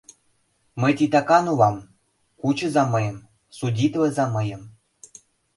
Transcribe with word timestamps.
—«Мый 0.81 0.93
титакан 0.97 1.45
улам, 1.53 1.77
кучыза 2.39 2.83
мыйым, 2.93 3.17
судитлыза 3.57 4.25
мыйым». 4.35 4.61